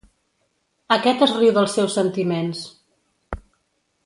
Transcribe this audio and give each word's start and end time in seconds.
Aquest 0.95 1.21
es 1.27 1.35
riu 1.41 1.53
dels 1.59 1.77
seus 1.79 1.99
sentiments. 2.01 2.65